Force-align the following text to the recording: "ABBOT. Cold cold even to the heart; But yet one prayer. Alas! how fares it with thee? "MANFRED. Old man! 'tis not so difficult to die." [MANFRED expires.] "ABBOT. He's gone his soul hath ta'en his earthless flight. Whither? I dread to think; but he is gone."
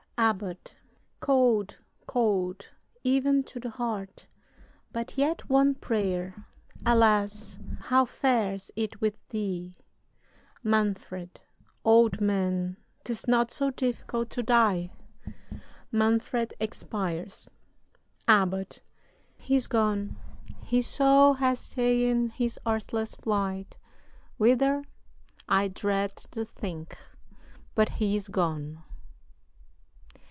"ABBOT. 0.17 0.75
Cold 1.19 1.77
cold 2.05 2.67
even 3.03 3.41
to 3.43 3.59
the 3.59 3.71
heart; 3.71 4.27
But 4.91 5.17
yet 5.17 5.49
one 5.49 5.73
prayer. 5.73 6.45
Alas! 6.85 7.57
how 7.79 8.05
fares 8.05 8.69
it 8.75 9.01
with 9.01 9.17
thee? 9.29 9.73
"MANFRED. 10.63 11.41
Old 11.83 12.21
man! 12.21 12.77
'tis 13.03 13.27
not 13.27 13.49
so 13.49 13.71
difficult 13.71 14.29
to 14.29 14.43
die." 14.43 14.91
[MANFRED 15.91 16.53
expires.] 16.59 17.49
"ABBOT. 18.27 18.83
He's 19.39 19.65
gone 19.65 20.17
his 20.61 20.85
soul 20.85 21.33
hath 21.33 21.73
ta'en 21.73 22.29
his 22.29 22.59
earthless 22.67 23.15
flight. 23.15 23.75
Whither? 24.37 24.83
I 25.49 25.67
dread 25.67 26.15
to 26.29 26.45
think; 26.45 26.95
but 27.73 27.89
he 27.97 28.15
is 28.15 28.27
gone." 28.27 28.83